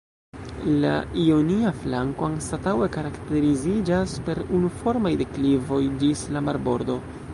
[0.83, 6.99] La ionia flanko anstataŭe karakteriziĝas per unuformaj deklivoj ĝis la marbordo.